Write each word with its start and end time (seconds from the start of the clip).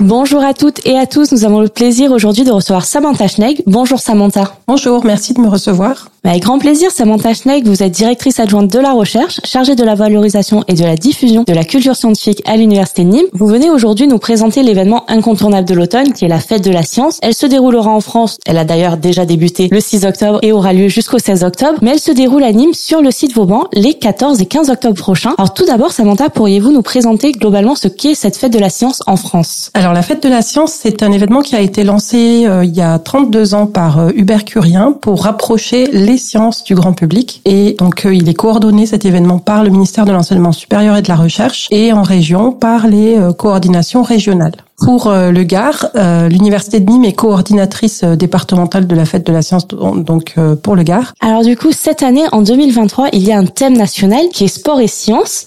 Bonjour 0.00 0.44
à 0.44 0.52
toutes 0.52 0.86
et 0.86 0.98
à 0.98 1.06
tous, 1.06 1.32
nous 1.32 1.44
avons 1.44 1.60
le 1.60 1.68
plaisir 1.68 2.12
aujourd'hui 2.12 2.44
de 2.44 2.52
recevoir 2.52 2.84
Samantha 2.84 3.28
Schneig. 3.28 3.62
Bonjour 3.66 3.98
Samantha. 3.98 4.52
Bonjour, 4.68 5.04
merci 5.06 5.32
de 5.32 5.40
me 5.40 5.48
recevoir. 5.48 6.10
Avec 6.22 6.42
grand 6.42 6.58
plaisir, 6.58 6.90
Samantha 6.90 7.32
Schneig, 7.32 7.62
vous 7.64 7.82
êtes 7.82 7.92
directrice 7.92 8.38
adjointe 8.38 8.70
de 8.70 8.78
la 8.78 8.92
recherche, 8.92 9.40
chargée 9.44 9.74
de 9.74 9.84
la 9.84 9.94
valorisation 9.94 10.64
et 10.68 10.74
de 10.74 10.82
la 10.82 10.96
diffusion 10.96 11.44
de 11.46 11.52
la 11.52 11.64
culture 11.64 11.96
scientifique 11.96 12.42
à 12.46 12.56
l'Université 12.56 13.04
de 13.04 13.10
Nîmes. 13.10 13.26
Vous 13.32 13.46
venez 13.46 13.70
aujourd'hui 13.70 14.06
nous 14.06 14.18
présenter 14.18 14.62
l'événement 14.62 15.08
incontournable 15.08 15.66
de 15.66 15.74
l'automne 15.74 16.12
qui 16.12 16.24
est 16.24 16.28
la 16.28 16.40
fête 16.40 16.62
de 16.62 16.70
la 16.70 16.82
science. 16.82 17.18
Elle 17.22 17.34
se 17.34 17.46
déroulera 17.46 17.90
en 17.90 18.00
France, 18.00 18.38
elle 18.44 18.58
a 18.58 18.64
d'ailleurs 18.64 18.98
déjà 18.98 19.24
débuté 19.24 19.68
le 19.70 19.80
6 19.80 20.04
octobre 20.04 20.40
et 20.42 20.52
aura 20.52 20.74
lieu 20.74 20.88
jusqu'au 20.88 21.18
16 21.18 21.42
octobre, 21.42 21.78
mais 21.80 21.92
elle 21.92 22.00
se 22.00 22.12
déroule 22.12 22.42
à 22.42 22.52
Nîmes 22.52 22.74
sur 22.74 23.00
le 23.00 23.10
site 23.10 23.32
Vauban 23.32 23.68
les 23.72 23.94
14 23.94 24.40
et 24.42 24.46
15 24.46 24.68
octobre 24.68 24.96
prochains. 24.96 25.34
Alors 25.38 25.54
tout 25.54 25.64
d'abord, 25.64 25.92
Samantha, 25.92 26.28
pourriez-vous 26.28 26.72
nous 26.72 26.82
présenter 26.82 27.32
globalement 27.32 27.76
ce 27.76 27.88
qu'est 27.88 28.14
cette 28.14 28.36
fête 28.36 28.52
de 28.52 28.58
la 28.58 28.68
science 28.68 29.00
en 29.06 29.16
France? 29.16 29.70
Alors 29.74 29.85
la 29.92 30.02
fête 30.02 30.22
de 30.22 30.28
la 30.28 30.42
science, 30.42 30.72
c'est 30.72 31.02
un 31.02 31.12
événement 31.12 31.42
qui 31.42 31.54
a 31.54 31.60
été 31.60 31.84
lancé 31.84 32.46
euh, 32.46 32.64
il 32.64 32.74
y 32.74 32.80
a 32.80 32.98
32 32.98 33.54
ans 33.54 33.66
par 33.66 33.98
euh, 33.98 34.10
Hubert 34.14 34.44
Curien 34.44 34.92
pour 34.92 35.24
rapprocher 35.24 35.86
les 35.92 36.18
sciences 36.18 36.64
du 36.64 36.74
grand 36.74 36.92
public. 36.92 37.42
Et 37.44 37.74
donc, 37.78 38.06
euh, 38.06 38.14
il 38.14 38.28
est 38.28 38.34
coordonné 38.34 38.86
cet 38.86 39.04
événement 39.04 39.38
par 39.38 39.64
le 39.64 39.70
ministère 39.70 40.04
de 40.04 40.12
l'Enseignement 40.12 40.52
supérieur 40.52 40.96
et 40.96 41.02
de 41.02 41.08
la 41.08 41.16
Recherche 41.16 41.68
et 41.70 41.92
en 41.92 42.02
région 42.02 42.52
par 42.52 42.86
les 42.86 43.16
euh, 43.18 43.32
coordinations 43.32 44.02
régionales. 44.02 44.54
Pour 44.78 45.08
euh, 45.08 45.30
le 45.30 45.42
Gard, 45.42 45.88
l'université 45.94 46.80
de 46.80 46.90
Nîmes 46.90 47.04
est 47.04 47.14
coordinatrice 47.14 48.04
départementale 48.04 48.86
de 48.86 48.94
la 48.94 49.06
fête 49.06 49.26
de 49.26 49.32
la 49.32 49.40
science, 49.40 49.66
donc 49.68 50.34
pour 50.62 50.76
le 50.76 50.82
Gard. 50.82 51.14
Alors 51.20 51.42
du 51.42 51.56
coup, 51.56 51.72
cette 51.72 52.02
année, 52.02 52.24
en 52.32 52.42
2023, 52.42 53.08
il 53.14 53.26
y 53.26 53.32
a 53.32 53.38
un 53.38 53.46
thème 53.46 53.74
national 53.74 54.26
qui 54.32 54.44
est 54.44 54.48
sport 54.48 54.80
et 54.80 54.86
sciences. 54.86 55.44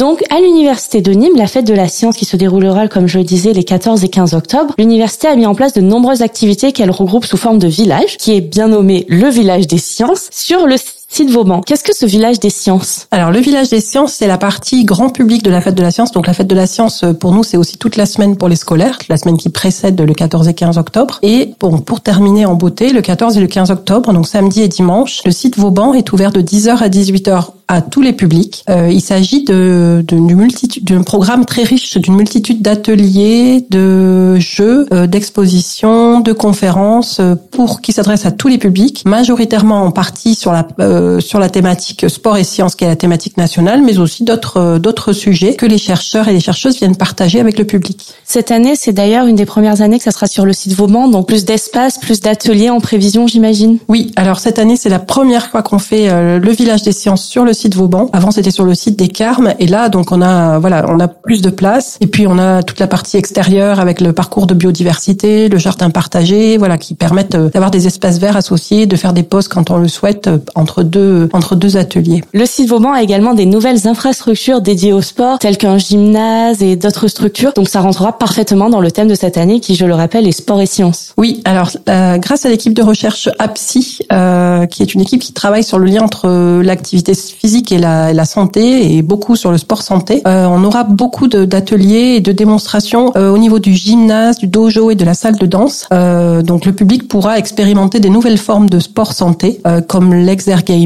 Donc, 0.00 0.22
à 0.30 0.40
l'université 0.40 1.02
de 1.02 1.12
Nîmes, 1.12 1.36
la 1.36 1.46
fête 1.46 1.66
de 1.66 1.74
la 1.74 1.86
science 1.86 2.16
qui 2.16 2.24
se 2.24 2.38
déroulera, 2.38 2.88
comme 2.88 3.06
je 3.06 3.18
le 3.18 3.24
disais, 3.24 3.52
les 3.52 3.64
14 3.64 4.02
et 4.02 4.08
15 4.08 4.32
octobre, 4.32 4.72
l'université 4.78 5.28
a 5.28 5.36
mis 5.36 5.44
en 5.44 5.54
place 5.54 5.74
de 5.74 5.82
nombreuses 5.82 6.22
activités 6.22 6.72
qu'elle 6.72 6.90
regroupe 6.90 7.26
sous 7.26 7.36
forme 7.36 7.58
de 7.58 7.68
village, 7.68 8.16
qui 8.16 8.34
est 8.34 8.40
bien 8.40 8.68
nommé 8.68 9.04
le 9.10 9.28
village 9.28 9.66
des 9.66 9.76
sciences, 9.76 10.30
sur 10.32 10.66
le 10.66 10.78
site 10.78 10.99
Vauban. 11.28 11.60
Qu'est-ce 11.60 11.84
que 11.84 11.94
ce 11.94 12.06
village 12.06 12.40
des 12.40 12.50
sciences? 12.50 13.06
Alors, 13.10 13.30
le 13.30 13.40
village 13.40 13.68
des 13.68 13.80
sciences, 13.80 14.14
c'est 14.14 14.26
la 14.26 14.38
partie 14.38 14.84
grand 14.84 15.10
public 15.10 15.42
de 15.42 15.50
la 15.50 15.60
fête 15.60 15.74
de 15.74 15.82
la 15.82 15.90
science. 15.90 16.12
Donc, 16.12 16.26
la 16.26 16.32
fête 16.32 16.46
de 16.46 16.54
la 16.54 16.66
science, 16.66 17.04
pour 17.18 17.32
nous, 17.32 17.42
c'est 17.42 17.56
aussi 17.56 17.76
toute 17.76 17.96
la 17.96 18.06
semaine 18.06 18.36
pour 18.36 18.48
les 18.48 18.56
scolaires, 18.56 18.98
la 19.08 19.18
semaine 19.18 19.36
qui 19.36 19.50
précède 19.50 20.00
le 20.00 20.14
14 20.14 20.48
et 20.48 20.54
15 20.54 20.78
octobre. 20.78 21.18
Et 21.22 21.54
bon, 21.60 21.78
pour 21.78 22.00
terminer 22.00 22.46
en 22.46 22.54
beauté, 22.54 22.92
le 22.92 23.02
14 23.02 23.36
et 23.36 23.40
le 23.40 23.46
15 23.46 23.70
octobre, 23.70 24.12
donc 24.12 24.26
samedi 24.26 24.62
et 24.62 24.68
dimanche, 24.68 25.20
le 25.24 25.32
site 25.32 25.58
Vauban 25.58 25.92
est 25.92 26.12
ouvert 26.12 26.32
de 26.32 26.40
10h 26.40 26.78
à 26.78 26.88
18h 26.88 27.50
à 27.70 27.82
tous 27.82 28.02
les 28.02 28.12
publics. 28.12 28.64
Euh, 28.68 28.88
il 28.90 29.00
s'agit 29.00 29.44
de 29.44 30.04
multitude 30.10 30.84
d'un 30.84 31.02
programme 31.02 31.44
très 31.44 31.62
riche 31.62 31.96
d'une 31.98 32.16
multitude 32.16 32.62
d'ateliers, 32.62 33.64
de 33.70 34.36
jeux, 34.40 34.86
euh, 34.92 35.06
d'expositions, 35.06 36.18
de 36.18 36.32
conférences 36.32 37.20
euh, 37.20 37.36
pour 37.52 37.80
qui 37.80 37.92
s'adresse 37.92 38.26
à 38.26 38.32
tous 38.32 38.48
les 38.48 38.58
publics, 38.58 39.04
majoritairement 39.06 39.84
en 39.84 39.92
partie 39.92 40.34
sur 40.34 40.50
la 40.52 40.66
euh, 41.00 41.20
sur 41.20 41.38
la 41.38 41.48
thématique 41.48 42.08
sport 42.08 42.36
et 42.36 42.44
sciences 42.44 42.74
qui 42.74 42.84
est 42.84 42.88
la 42.88 42.96
thématique 42.96 43.36
nationale, 43.36 43.82
mais 43.82 43.98
aussi 43.98 44.24
d'autres 44.24 44.58
euh, 44.58 44.78
d'autres 44.78 45.12
sujets 45.12 45.54
que 45.54 45.66
les 45.66 45.78
chercheurs 45.78 46.28
et 46.28 46.32
les 46.32 46.40
chercheuses 46.40 46.76
viennent 46.78 46.96
partager 46.96 47.40
avec 47.40 47.58
le 47.58 47.64
public. 47.64 48.14
Cette 48.24 48.50
année, 48.50 48.74
c'est 48.76 48.92
d'ailleurs 48.92 49.26
une 49.26 49.36
des 49.36 49.46
premières 49.46 49.82
années 49.82 49.98
que 49.98 50.04
ça 50.04 50.10
sera 50.10 50.26
sur 50.26 50.44
le 50.44 50.52
site 50.52 50.74
Vauban, 50.74 51.08
donc 51.08 51.26
plus 51.26 51.44
d'espace, 51.44 51.98
plus 51.98 52.20
d'ateliers 52.20 52.70
en 52.70 52.80
prévision, 52.80 53.26
j'imagine. 53.26 53.78
Oui, 53.88 54.12
alors 54.16 54.38
cette 54.38 54.58
année, 54.58 54.76
c'est 54.76 54.88
la 54.88 54.98
première 54.98 55.48
fois 55.48 55.62
qu'on 55.62 55.78
fait 55.78 56.08
le 56.38 56.50
village 56.52 56.82
des 56.82 56.92
sciences 56.92 57.24
sur 57.24 57.44
le 57.44 57.52
site 57.52 57.74
Vauban. 57.74 58.08
Avant, 58.12 58.30
c'était 58.30 58.50
sur 58.50 58.64
le 58.64 58.74
site 58.74 58.96
des 58.96 59.08
Carmes. 59.08 59.54
Et 59.58 59.66
là, 59.66 59.88
donc, 59.88 60.12
on 60.12 60.22
a, 60.22 60.58
voilà, 60.58 60.86
on 60.88 61.00
a 61.00 61.08
plus 61.08 61.42
de 61.42 61.50
place. 61.50 61.96
Et 62.00 62.06
puis, 62.06 62.26
on 62.26 62.38
a 62.38 62.62
toute 62.62 62.78
la 62.78 62.86
partie 62.86 63.16
extérieure 63.16 63.80
avec 63.80 64.00
le 64.00 64.12
parcours 64.12 64.46
de 64.46 64.54
biodiversité, 64.54 65.48
le 65.48 65.58
jardin 65.58 65.90
partagé, 65.90 66.56
voilà, 66.56 66.78
qui 66.78 66.94
permettent 66.94 67.34
euh, 67.34 67.50
d'avoir 67.50 67.70
des 67.70 67.86
espaces 67.86 68.18
verts 68.18 68.36
associés, 68.36 68.86
de 68.86 68.96
faire 68.96 69.12
des 69.12 69.22
pauses 69.22 69.48
quand 69.48 69.70
on 69.70 69.78
le 69.78 69.88
souhaite 69.88 70.26
euh, 70.26 70.38
entre 70.54 70.82
deux, 70.90 71.28
entre 71.32 71.54
deux 71.56 71.76
ateliers. 71.76 72.22
Le 72.32 72.46
site 72.46 72.68
Vauban 72.68 72.92
a 72.92 73.02
également 73.02 73.34
des 73.34 73.46
nouvelles 73.46 73.86
infrastructures 73.86 74.60
dédiées 74.60 74.92
au 74.92 75.02
sport, 75.02 75.38
telles 75.38 75.58
qu'un 75.58 75.78
gymnase 75.78 76.62
et 76.62 76.76
d'autres 76.76 77.08
structures. 77.08 77.52
Donc, 77.52 77.68
ça 77.68 77.80
rentrera 77.80 78.18
parfaitement 78.18 78.70
dans 78.70 78.80
le 78.80 78.90
thème 78.90 79.08
de 79.08 79.14
cette 79.14 79.38
année, 79.38 79.60
qui, 79.60 79.74
je 79.74 79.86
le 79.86 79.94
rappelle, 79.94 80.26
est 80.26 80.32
sport 80.32 80.60
et 80.60 80.66
sciences. 80.66 81.14
Oui. 81.16 81.42
Alors, 81.44 81.70
euh, 81.88 82.18
grâce 82.18 82.44
à 82.44 82.48
l'équipe 82.48 82.74
de 82.74 82.82
recherche 82.82 83.28
APSI, 83.38 84.00
euh, 84.12 84.66
qui 84.66 84.82
est 84.82 84.94
une 84.94 85.00
équipe 85.00 85.22
qui 85.22 85.32
travaille 85.32 85.64
sur 85.64 85.78
le 85.78 85.86
lien 85.86 86.02
entre 86.02 86.60
l'activité 86.62 87.14
physique 87.14 87.72
et 87.72 87.78
la 87.78 88.00
la, 88.12 88.24
santé 88.24 88.96
et 88.96 89.02
beaucoup 89.02 89.36
sur 89.36 89.50
le 89.50 89.58
sport 89.58 89.82
santé. 89.82 90.22
Euh, 90.26 90.46
on 90.46 90.62
aura 90.64 90.84
beaucoup 90.84 91.28
d'ateliers 91.28 92.16
et 92.16 92.20
de 92.20 92.32
démonstrations 92.32 93.12
euh, 93.16 93.30
au 93.30 93.38
niveau 93.38 93.58
du 93.58 93.74
gymnase, 93.74 94.38
du 94.38 94.46
dojo 94.46 94.90
et 94.90 94.94
de 94.94 95.04
la 95.04 95.14
salle 95.14 95.36
de 95.36 95.46
danse. 95.46 95.86
Euh, 95.92 96.42
donc 96.42 96.64
le 96.64 96.72
public 96.72 97.08
pourra 97.08 97.38
expérimenter 97.38 98.00
des 98.00 98.10
nouvelles 98.10 98.38
formes 98.38 98.68
de 98.68 98.78
sport 98.78 99.12
santé 99.12 99.60
comme 99.88 100.14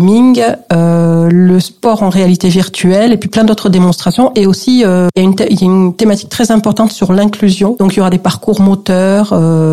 l'exergaming, 0.00 0.42
le 0.70 1.60
sport 1.60 2.02
en 2.02 2.10
réalité 2.10 2.48
virtuelle 2.48 3.12
et 3.12 3.16
puis 3.16 3.28
plein 3.28 3.44
d'autres 3.44 3.68
démonstrations. 3.68 4.32
Et 4.34 4.46
aussi 4.46 4.80
il 4.80 4.80
y, 4.80 4.84
a 4.84 5.08
une 5.16 5.34
il 5.50 5.60
y 5.60 5.64
a 5.64 5.66
une 5.66 5.94
thématique 5.94 6.28
très 6.28 6.50
importante 6.50 6.92
sur 6.92 7.12
l'inclusion. 7.12 7.76
Donc 7.78 7.94
il 7.94 7.98
y 7.98 8.00
aura 8.00 8.10
des 8.10 8.18
parcours 8.18 8.60
moteurs. 8.60 9.28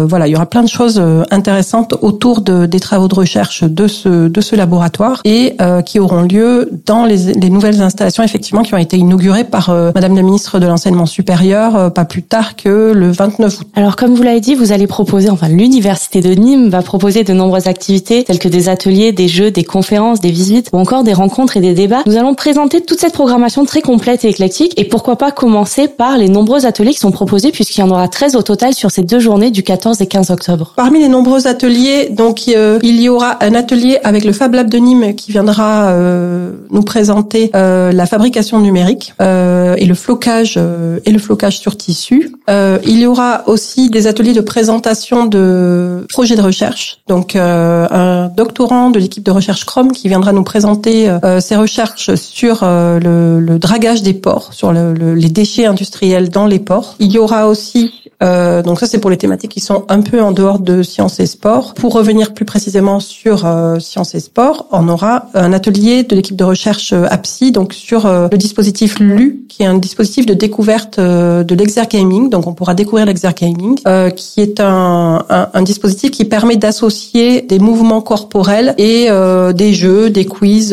voilà, 0.07 0.27
il 0.27 0.31
y 0.31 0.35
aura 0.35 0.45
plein 0.45 0.63
de 0.63 0.69
choses 0.69 1.01
intéressantes 1.31 1.95
autour 2.01 2.41
de, 2.41 2.65
des 2.65 2.79
travaux 2.79 3.07
de 3.07 3.15
recherche 3.15 3.63
de 3.63 3.87
ce 3.87 4.27
de 4.27 4.41
ce 4.41 4.55
laboratoire 4.55 5.21
et 5.25 5.57
qui 5.85 5.99
auront 5.99 6.21
lieu 6.21 6.69
dans 6.85 7.05
les 7.05 7.33
les 7.33 7.49
nouvelles 7.49 7.81
installations 7.81 8.23
effectivement 8.23 8.63
qui 8.63 8.73
ont 8.73 8.77
été 8.77 8.97
inaugurées 8.97 9.43
par 9.43 9.69
euh, 9.69 9.91
Madame 9.95 10.15
la 10.15 10.21
ministre 10.21 10.59
de 10.59 10.67
l'enseignement 10.67 11.05
supérieur 11.05 11.75
euh, 11.75 11.89
pas 11.89 12.05
plus 12.05 12.23
tard 12.23 12.55
que 12.55 12.91
le 12.93 13.11
29 13.11 13.61
août. 13.61 13.67
Alors 13.75 13.95
comme 13.95 14.15
vous 14.15 14.23
l'avez 14.23 14.39
dit, 14.39 14.55
vous 14.55 14.71
allez 14.71 14.87
proposer, 14.87 15.29
enfin 15.29 15.47
l'université 15.47 16.21
de 16.21 16.31
Nîmes 16.33 16.69
va 16.69 16.81
proposer 16.81 17.23
de 17.23 17.33
nombreuses 17.33 17.67
activités 17.67 18.23
telles 18.23 18.39
que 18.39 18.47
des 18.47 18.69
ateliers, 18.69 19.11
des 19.11 19.27
jeux, 19.27 19.51
des 19.51 19.63
conférences, 19.63 20.10
des 20.19 20.31
visites 20.31 20.69
ou 20.73 20.77
encore 20.77 21.03
des 21.03 21.13
rencontres 21.13 21.57
et 21.57 21.61
des 21.61 21.73
débats. 21.73 22.03
Nous 22.05 22.17
allons 22.17 22.35
présenter 22.35 22.81
toute 22.81 22.99
cette 22.99 23.13
programmation 23.13 23.65
très 23.65 23.81
complète 23.81 24.25
et 24.25 24.29
éclectique 24.29 24.73
et 24.77 24.85
pourquoi 24.85 25.15
pas 25.15 25.31
commencer 25.31 25.87
par 25.87 26.17
les 26.17 26.29
nombreux 26.29 26.65
ateliers 26.65 26.91
qui 26.91 26.99
sont 26.99 27.11
proposés 27.11 27.51
puisqu'il 27.51 27.81
y 27.81 27.83
en 27.83 27.89
aura 27.91 28.07
13 28.07 28.35
au 28.35 28.41
total 28.41 28.73
sur 28.73 28.91
ces 28.91 29.03
deux 29.03 29.19
journées 29.19 29.51
du 29.51 29.63
14 29.63 30.01
et 30.01 30.07
15 30.07 30.31
octobre. 30.31 30.73
Parmi 30.75 30.99
les 30.99 31.09
nombreux 31.09 31.47
ateliers, 31.47 32.09
donc 32.09 32.41
euh, 32.49 32.79
il 32.83 32.99
y 33.01 33.09
aura 33.09 33.43
un 33.43 33.55
atelier 33.55 33.99
avec 34.03 34.25
le 34.25 34.33
Fab 34.33 34.53
Lab 34.53 34.69
de 34.69 34.77
Nîmes 34.77 35.15
qui 35.15 35.31
viendra 35.31 35.89
euh, 35.89 36.51
nous 36.69 36.83
présenter 36.83 37.51
euh, 37.55 37.91
la 37.91 38.05
fabrication 38.05 38.59
numérique 38.59 39.13
euh, 39.21 39.75
et 39.77 39.85
le 39.85 39.93
flocage 39.93 40.55
euh, 40.57 40.99
et 41.05 41.11
le 41.11 41.19
flocage 41.19 41.59
sur 41.59 41.77
tissu. 41.77 42.33
il 42.47 42.99
y 42.99 43.05
aura 43.05 43.43
aussi 43.47 43.89
des 43.89 44.07
ateliers 44.07 44.33
de 44.33 44.41
présentation 44.41 45.25
de 45.25 46.05
projets 46.09 46.35
de 46.35 46.41
recherche. 46.41 46.99
Donc 47.07 47.35
un 47.35 48.27
doctorant 48.35 48.89
de 48.89 48.99
l'équipe 48.99 49.23
de 49.23 49.31
recherche 49.31 49.65
Chrome 49.65 49.90
qui 49.91 50.07
viendra 50.07 50.31
nous 50.31 50.43
présenter 50.43 51.09
ses 51.39 51.55
recherches 51.55 52.15
sur 52.15 52.59
le, 52.63 53.57
dragage 53.57 54.01
des 54.01 54.13
ports, 54.13 54.53
sur 54.53 54.71
les 54.71 55.29
déchets 55.29 55.65
industriels 55.65 56.29
dans 56.29 56.47
les 56.47 56.59
ports. 56.59 56.95
Il 56.99 57.11
y 57.11 57.17
aura 57.17 57.47
aussi 57.47 58.00
euh, 58.21 58.61
donc 58.61 58.79
ça, 58.79 58.87
c'est 58.87 58.99
pour 58.99 59.09
les 59.09 59.17
thématiques 59.17 59.51
qui 59.51 59.59
sont 59.59 59.85
un 59.89 60.01
peu 60.01 60.21
en 60.21 60.31
dehors 60.31 60.59
de 60.59 60.83
sciences 60.83 61.19
et 61.19 61.25
sport. 61.25 61.73
Pour 61.73 61.93
revenir 61.93 62.33
plus 62.33 62.45
précisément 62.45 62.99
sur 62.99 63.45
euh, 63.45 63.79
sciences 63.79 64.15
et 64.15 64.19
sport, 64.19 64.67
on 64.71 64.87
aura 64.89 65.27
un 65.33 65.53
atelier 65.53 66.03
de 66.03 66.15
l'équipe 66.15 66.35
de 66.35 66.43
recherche 66.43 66.93
euh, 66.93 67.05
APSI, 67.09 67.51
donc 67.51 67.73
sur 67.73 68.05
euh, 68.05 68.27
le 68.31 68.37
dispositif 68.37 68.99
LU, 68.99 69.45
qui 69.49 69.63
est 69.63 69.65
un 69.65 69.77
dispositif 69.77 70.25
de 70.25 70.33
découverte 70.33 70.99
de 70.99 71.55
l'exergaming. 71.55 72.29
Donc 72.29 72.47
on 72.47 72.53
pourra 72.53 72.73
découvrir 72.73 73.05
l'exergaming, 73.05 73.77
qui 74.15 74.41
est 74.41 74.59
un, 74.59 75.25
un, 75.29 75.61
dispositif 75.61 76.11
qui 76.11 76.25
permet 76.25 76.55
d'associer 76.55 77.41
des 77.41 77.59
mouvements 77.59 78.01
corporels 78.01 78.73
et 78.77 79.09
des 79.53 79.73
jeux, 79.73 80.09
des 80.09 80.25
quiz 80.25 80.69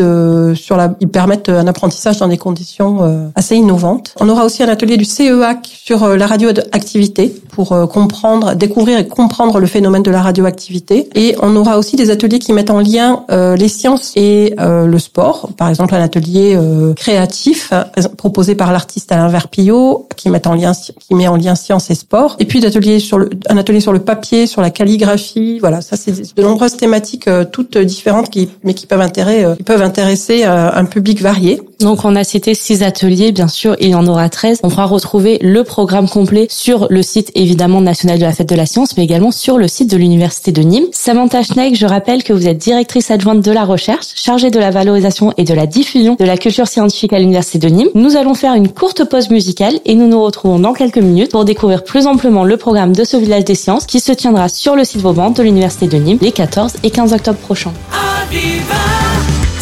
sur 0.55 0.77
la. 0.77 0.95
Ils 1.01 1.09
permettent 1.09 1.49
un 1.49 1.67
apprentissage 1.67 2.19
dans 2.19 2.29
des 2.29 2.39
conditions 2.39 3.31
assez 3.35 3.57
innovantes. 3.57 4.15
On 4.21 4.29
aura 4.29 4.45
aussi 4.45 4.63
un 4.63 4.69
atelier 4.69 4.97
du 4.97 5.05
CEAC 5.05 5.67
sur 5.85 6.07
la 6.17 6.27
radioactivité 6.27 7.38
pour 7.51 7.73
euh, 7.73 7.87
comprendre, 7.87 8.55
découvrir 8.55 8.99
et 8.99 9.07
comprendre 9.07 9.59
le 9.59 9.67
phénomène 9.67 10.03
de 10.03 10.11
la 10.11 10.23
radioactivité. 10.23 11.09
Et 11.15 11.37
on 11.41 11.55
aura 11.57 11.79
aussi 11.79 11.97
des 11.97 12.11
ateliers 12.11 12.39
qui 12.39 12.53
mettent 12.53 12.71
en 12.71 12.81
lien 12.81 13.25
euh, 13.31 13.57
les 13.57 13.69
sciences 13.69 14.13
et 14.17 14.55
euh, 14.61 14.87
le 14.87 14.99
sport. 14.99 15.51
Par 15.57 15.69
exemple, 15.69 15.95
un 15.95 16.03
atelier 16.03 16.59
créatif 16.97 17.73
proposé 18.17 18.55
par 18.55 18.73
l'artiste 18.73 19.13
Alain 19.13 19.29
Verpillot 19.29 20.09
qui 20.17 20.29
met 20.29 20.47
en 20.47 20.55
lien 20.55 20.73
qui 20.73 21.15
met 21.15 21.29
en 21.29 21.37
lien 21.37 21.55
sciences 21.55 21.91
et 21.91 21.95
sport. 21.95 22.37
Et 22.39 22.45
puis 22.45 22.61
d'ateliers 22.61 22.99
sur 22.99 23.19
le, 23.19 23.31
un 23.49 23.57
atelier 23.57 23.81
sur 23.81 23.93
le 23.93 24.01
papier, 24.01 24.47
sur 24.47 24.63
la 24.63 24.71
calligraphie. 24.71 25.59
Voilà, 25.59 25.81
ça 25.81 25.97
c'est 25.97 26.35
de 26.35 26.43
nombreuses 26.43 26.77
thématiques 26.77 27.29
toutes 27.53 27.79
différentes 27.79 28.31
qui 28.31 28.49
mais 28.63 28.75
qui 28.75 28.87
peuvent 28.87 29.01
intéresser 29.01 29.57
qui 29.57 29.63
peuvent 29.63 29.83
intéresser 29.83 30.45
un 30.45 30.85
public 30.85 31.21
varié. 31.21 31.61
Donc 31.81 32.05
on 32.05 32.17
a 32.17 32.25
cité 32.25 32.55
six 32.55 32.83
ateliers, 32.83 33.31
bien 33.31 33.47
sûr, 33.47 33.77
il 33.79 33.91
y 33.91 33.95
en 33.95 34.07
aura 34.07 34.29
13. 34.29 34.61
On 34.65 34.69
pourra 34.69 34.87
retrouver 34.87 35.39
le 35.41 35.63
programme 35.63 36.09
complet 36.09 36.49
sur 36.51 36.89
le 36.91 37.03
site 37.03 37.31
évidemment 37.37 37.81
national 37.81 38.19
de 38.19 38.25
la 38.25 38.33
fête 38.33 38.49
de 38.49 38.57
la 38.57 38.67
science, 38.67 38.97
mais 38.97 39.05
également 39.05 39.31
sur 39.31 39.59
le 39.59 39.69
site 39.69 39.91
de 39.91 39.97
l'université 39.97 40.51
de 40.51 40.63
Nîmes. 40.63 40.87
Samantha 40.93 41.43
Schneck, 41.43 41.77
je 41.77 41.87
rappelle 41.87 42.25
que 42.25 42.33
vous 42.33 42.49
êtes 42.49 42.59
directrice 42.59 43.13
adjointe 43.13 43.45
de 43.45 43.53
la 43.53 43.65
recherche, 43.65 44.07
chargée 44.17 44.51
de 44.51 44.59
la 44.59 44.71
valorisation 44.71 45.33
et 45.37 45.45
de 45.45 45.55
la 45.55 45.67
diffusion 45.67 46.17
de 46.19 46.25
la 46.25 46.37
culture 46.37 46.67
scientifique 46.67 47.13
à 47.13 47.21
l'université 47.21 47.59
de 47.59 47.69
Nîmes. 47.69 47.89
Nous 47.95 48.17
allons 48.17 48.35
faire 48.35 48.55
une 48.55 48.69
courte 48.69 49.05
pause 49.05 49.31
musicale 49.31 49.79
et 49.85 49.95
nous 49.95 50.09
nous 50.09 50.23
retrouvons 50.23 50.59
dans 50.59 50.73
quelques 50.73 50.99
minutes 50.99 51.31
pour 51.31 51.45
découvrir 51.45 51.85
plus 51.85 52.07
amplement 52.09 52.43
le 52.43 52.57
programme 52.57 52.93
de 52.93 53.05
ce 53.05 53.17
village 53.17 53.45
des 53.45 53.55
sciences 53.55 53.87
qui 53.87 54.01
se 54.01 54.11
tiendra 54.11 54.49
sur 54.49 54.75
le 54.75 54.83
site 54.83 55.01
Vauban 55.01 55.31
de 55.31 55.43
l'université 55.45 55.87
de 55.87 55.97
Nîmes 55.97 56.19
les 56.21 56.33
14 56.33 56.75
et 56.83 56.91
15 56.91 57.13
octobre 57.13 57.39
prochains. 57.39 57.73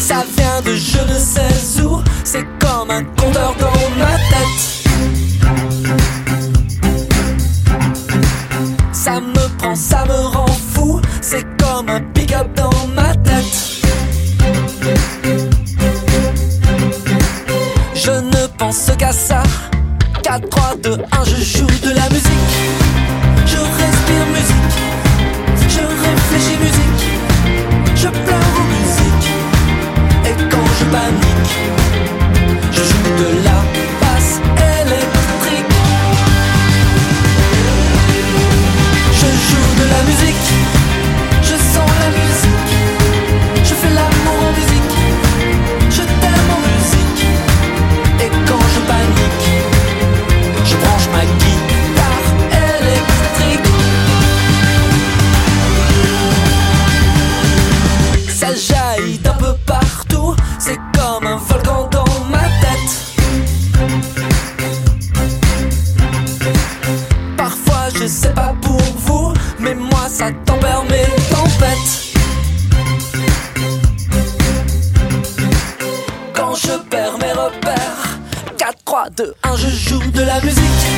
Ça 0.07 0.23
vient 0.37 0.61
de 0.61 0.73
je 0.73 0.99
ne 0.99 1.19
sais 1.19 1.81
où, 1.83 2.01
c'est 2.23 2.47
comme 2.59 2.89
un 2.91 3.03
compteur 3.03 3.53
dans 3.59 3.66
je 68.07 68.11
sais 68.13 68.33
pas 68.33 68.55
pour 68.61 68.79
vous, 68.99 69.33
mais 69.59 69.75
moi 69.75 70.07
ça 70.07 70.31
tempère 70.45 70.83
mes 70.83 71.03
tempêtes. 71.29 72.15
Quand 76.33 76.55
je 76.55 76.71
perds 76.89 77.17
mes 77.17 77.33
repères, 77.33 78.19
4, 78.57 78.77
3, 78.85 79.09
2, 79.09 79.33
1, 79.43 79.55
je 79.57 79.67
joue 79.67 80.11
de 80.11 80.21
la 80.21 80.39
musique. 80.39 80.96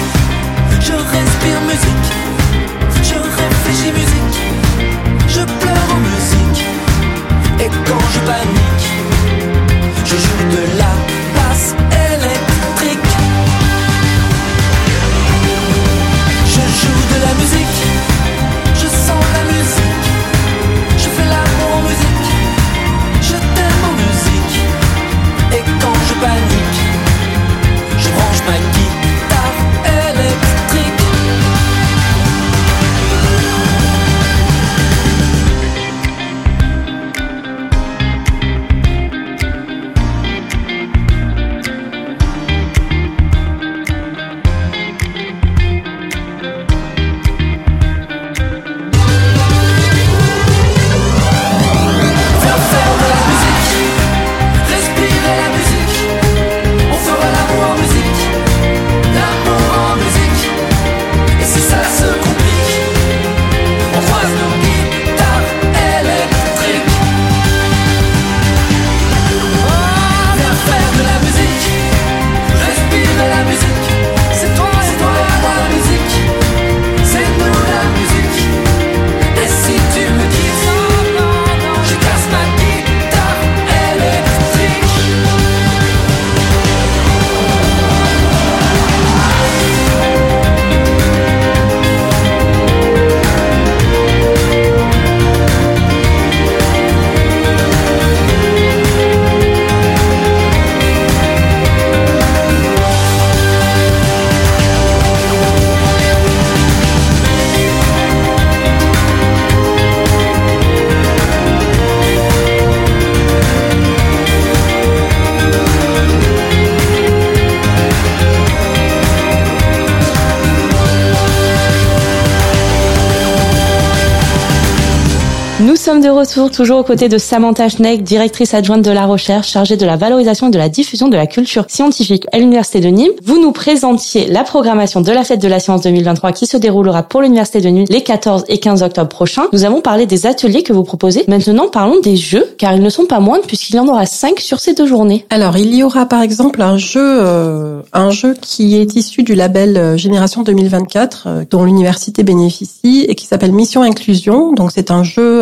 De 126.00 126.10
retour, 126.10 126.50
toujours 126.52 126.80
aux 126.80 126.84
côtés 126.84 127.10
de 127.10 127.18
Samantha 127.18 127.68
Schneck, 127.68 128.04
directrice 128.04 128.54
adjointe 128.54 128.84
de 128.84 128.92
la 128.92 129.06
recherche, 129.06 129.50
chargée 129.50 129.76
de 129.76 129.86
la 129.86 129.98
valorisation 129.98 130.48
et 130.48 130.52
de 130.52 130.58
la 130.58 130.70
diffusion 130.70 131.10
de 131.10 131.18
la 131.18 131.28
culture 131.28 131.66
scientifique 131.68 132.26
à 132.32 132.38
l'Université 132.38 132.80
de 132.80 132.88
Nîmes. 132.88 133.12
Vous 133.24 133.42
nous 133.42 133.52
présentiez 133.52 134.28
la 134.28 134.44
programmation 134.44 135.02
de 135.02 135.12
la 135.12 135.24
Fête 135.24 135.42
de 135.42 135.48
la 135.48 135.60
Science 135.60 135.82
2023 135.82 136.32
qui 136.32 136.46
se 136.46 136.58
déroulera 136.58 137.04
pour 137.04 137.22
l'Université 137.22 137.60
de 137.60 137.70
Nîmes 137.70 137.86
les 137.90 138.02
14 138.02 138.46
et 138.48 138.60
15 138.60 138.84
octobre 138.84 139.10
prochains. 139.10 139.48
Nous 139.52 139.66
avons 139.66 139.82
parlé 139.82 140.06
des 140.06 140.26
ateliers 140.26 140.64
que 140.64 140.74
vous 140.74 140.84
proposez. 140.84 141.26
Maintenant, 141.28 141.68
parlons 141.68 142.00
des 142.00 142.16
jeux, 142.16 142.46
car 142.58 142.74
ils 142.74 142.82
ne 142.82 142.90
sont 142.90 143.06
pas 143.06 143.20
moindres 143.20 143.46
puisqu'il 143.46 143.76
y 143.76 143.80
en 143.80 143.88
aura 143.88 144.06
5 144.06 144.40
sur 144.40 144.60
ces 144.60 144.74
deux 144.74 144.88
journées. 144.88 145.26
Alors, 145.30 145.58
il 145.58 145.74
y 145.76 145.84
aura 145.84 146.06
par 146.06 146.22
exemple 146.22 146.62
un 146.62 146.78
jeu, 146.78 147.02
euh, 147.04 147.82
un 147.94 148.12
jeu 148.12 148.36
qui 148.40 148.76
est 148.76 148.96
issu 148.96 149.24
du 149.24 149.36
label 149.36 149.76
euh, 149.76 149.98
Génération 149.98 150.44
2024, 150.44 151.24
euh, 151.28 151.44
dont 151.50 151.66
l'université 151.66 152.24
bénéficie 152.24 153.06
et 153.08 153.16
qui 153.16 153.26
s'appelle 153.26 153.52
Mission 153.52 153.82
Inclusion. 153.82 154.54
Donc, 154.54 154.72
c'est 154.74 154.92
un 154.92 155.04
jeu, 155.04 155.42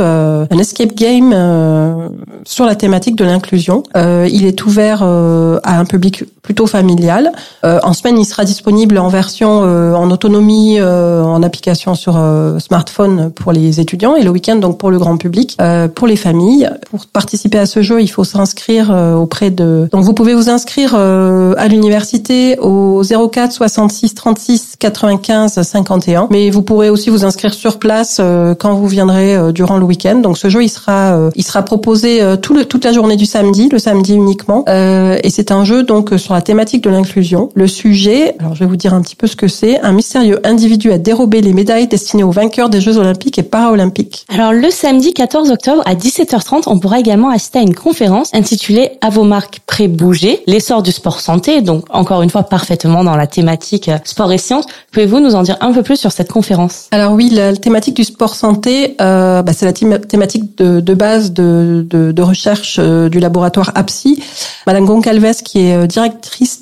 un 0.49 0.57
escape 0.57 0.93
game 0.95 1.31
euh, 1.33 2.09
sur 2.45 2.65
la 2.65 2.75
thématique 2.75 3.15
de 3.15 3.25
l'inclusion. 3.25 3.83
Euh, 3.95 4.27
il 4.31 4.45
est 4.45 4.65
ouvert 4.65 5.01
euh, 5.03 5.59
à 5.63 5.79
un 5.79 5.85
public 5.85 6.23
plutôt 6.47 6.65
familial. 6.65 7.33
en 7.63 7.91
semaine, 7.91 8.17
il 8.17 8.23
sera 8.23 8.45
disponible 8.45 8.97
en 8.97 9.09
version 9.09 9.49
en 9.59 10.09
autonomie, 10.09 10.81
en 10.81 11.43
application 11.43 11.93
sur 11.93 12.17
smartphone 12.59 13.31
pour 13.31 13.51
les 13.51 13.81
étudiants 13.81 14.15
et 14.15 14.23
le 14.23 14.29
week-end 14.29 14.55
donc 14.55 14.77
pour 14.77 14.89
le 14.89 14.97
grand 14.97 15.17
public, 15.17 15.57
pour 15.93 16.07
les 16.07 16.15
familles. 16.15 16.69
Pour 16.89 17.05
participer 17.07 17.59
à 17.59 17.65
ce 17.65 17.81
jeu, 17.81 18.01
il 18.01 18.07
faut 18.07 18.23
s'inscrire 18.23 18.91
auprès 19.17 19.49
de. 19.49 19.89
Donc 19.91 20.05
vous 20.05 20.13
pouvez 20.13 20.33
vous 20.33 20.49
inscrire 20.49 20.95
à 20.95 21.67
l'université 21.67 22.57
au 22.59 23.03
04 23.03 23.51
66 23.51 24.15
36 24.15 24.75
95 24.79 25.61
51, 25.61 26.27
mais 26.31 26.49
vous 26.49 26.61
pourrez 26.61 26.89
aussi 26.89 27.09
vous 27.09 27.25
inscrire 27.25 27.53
sur 27.53 27.77
place 27.77 28.21
quand 28.57 28.73
vous 28.73 28.87
viendrez 28.87 29.51
durant 29.51 29.77
le 29.77 29.83
week-end. 29.83 30.15
Donc 30.15 30.37
ce 30.37 30.47
jeu, 30.47 30.63
il 30.63 30.69
sera, 30.69 31.29
il 31.35 31.43
sera 31.43 31.63
proposé 31.63 32.21
tout 32.41 32.53
le, 32.53 32.63
toute 32.63 32.85
la 32.85 32.93
journée 32.93 33.17
du 33.17 33.25
samedi, 33.25 33.67
le 33.67 33.79
samedi 33.79 34.13
uniquement. 34.13 34.63
Euh, 34.67 35.17
et 35.23 35.29
c'est 35.29 35.51
un 35.51 35.63
jeu 35.63 35.83
donc 35.83 36.13
sur 36.17 36.33
la 36.37 36.41
thématique 36.43 36.83
de 36.83 36.91
l'inclusion. 36.91 37.49
Le 37.55 37.67
sujet, 37.67 38.35
alors 38.37 38.53
je 38.53 38.59
vais 38.59 38.67
vous 38.67 38.75
dire 38.75 38.93
un 38.93 39.01
petit 39.01 39.15
peu 39.15 39.25
ce 39.25 39.35
que 39.35 39.47
c'est. 39.47 39.79
Un 39.79 39.91
mystérieux 39.91 40.39
individu 40.45 40.91
a 40.91 40.99
dérobé 40.99 41.41
les 41.41 41.51
médailles 41.51 41.87
destinées 41.87 42.23
aux 42.23 42.29
vainqueurs 42.29 42.69
des 42.69 42.79
Jeux 42.79 42.97
olympiques 42.97 43.39
et 43.39 43.43
paralympiques. 43.43 44.27
Alors 44.29 44.53
le 44.53 44.69
samedi 44.69 45.15
14 45.15 45.49
octobre 45.49 45.81
à 45.87 45.95
17h30, 45.95 46.65
on 46.67 46.77
pourra 46.77 46.99
également 46.99 47.29
assister 47.29 47.57
à 47.57 47.61
une 47.63 47.73
conférence 47.73 48.29
intitulée 48.35 48.91
À 49.01 49.09
vos 49.09 49.23
marques 49.23 49.61
pré-bouger, 49.65 50.43
l'essor 50.45 50.83
du 50.83 50.91
sport 50.91 51.21
santé. 51.21 51.61
Donc 51.61 51.85
encore 51.89 52.21
une 52.21 52.29
fois 52.29 52.43
parfaitement 52.43 53.03
dans 53.03 53.15
la 53.15 53.25
thématique 53.25 53.89
euh, 53.89 53.97
sport 54.03 54.31
et 54.31 54.37
sciences. 54.37 54.65
Pouvez-vous 54.91 55.19
nous 55.19 55.33
en 55.33 55.41
dire 55.41 55.57
un 55.61 55.73
peu 55.73 55.81
plus 55.81 55.97
sur 55.97 56.11
cette 56.11 56.31
conférence? 56.31 56.85
Alors 56.91 57.13
oui, 57.13 57.31
la, 57.31 57.55
thématique 57.55 57.95
du 57.95 58.03
sport 58.03 58.35
santé, 58.35 58.95
euh, 59.01 59.41
bah, 59.41 59.53
c'est 59.53 59.65
la 59.65 59.73
thématique 59.73 60.55
de, 60.59 60.81
de 60.81 60.93
base 60.93 61.33
de, 61.33 61.83
de, 61.89 62.11
de 62.11 62.21
recherche 62.21 62.77
euh, 62.79 63.09
du 63.09 63.19
laboratoire 63.19 63.71
APSI. 63.73 64.21
Madame 64.67 64.85
Goncalves, 64.85 65.41
qui 65.43 65.61
est 65.61 65.75
euh, 65.75 65.87